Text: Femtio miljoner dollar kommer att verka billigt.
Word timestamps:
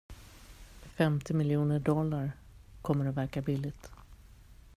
Femtio 0.95 1.33
miljoner 1.35 1.79
dollar 1.79 2.31
kommer 2.81 3.05
att 3.05 3.15
verka 3.17 3.41
billigt. 3.41 3.91